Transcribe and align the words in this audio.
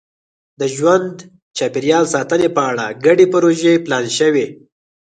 د 0.59 0.61
ژوند 0.75 1.15
چاپېریال 1.57 2.05
ساتنې 2.13 2.49
په 2.55 2.61
اړه 2.71 2.85
ګډې 3.05 3.25
پروژې 3.33 3.73
پلان 3.85 4.05
شوي. 4.17 4.47